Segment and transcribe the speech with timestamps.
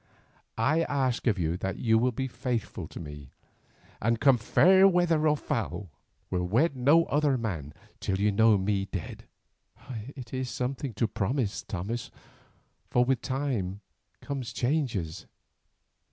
[0.57, 3.29] I ask of you that you will be faithful to me,
[4.01, 5.91] and come fair weather or foul,
[6.31, 9.25] will wed no other man till you know me dead."
[10.15, 12.09] "It is something to promise, Thomas,
[12.89, 13.81] for with time
[14.21, 15.27] come changes.